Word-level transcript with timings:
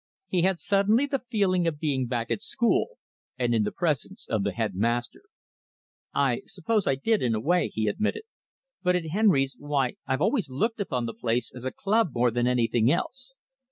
He 0.29 0.41
had 0.41 0.57
suddenly 0.57 1.05
the 1.05 1.21
feeling 1.29 1.67
of 1.67 1.77
being 1.77 2.07
back 2.07 2.31
at 2.31 2.41
school 2.41 2.97
and 3.37 3.53
in 3.53 3.61
the 3.61 3.71
presence 3.71 4.25
of 4.27 4.43
the 4.43 4.51
headmaster. 4.51 5.21
"I 6.11 6.41
suppose 6.47 6.87
I 6.87 6.95
did 6.95 7.21
in 7.21 7.35
a 7.35 7.39
way," 7.39 7.67
he 7.67 7.87
admitted, 7.87 8.23
"but 8.81 8.95
at 8.95 9.05
Henry's 9.11 9.55
why, 9.59 9.97
I've 10.07 10.19
always 10.21 10.49
looked 10.49 10.79
upon 10.79 11.05
the 11.05 11.13
place 11.13 11.51
as 11.53 11.65
a 11.65 11.71
club 11.71 12.15
more 12.15 12.31
than 12.31 12.47
anything 12.47 12.91
else." 12.91 13.35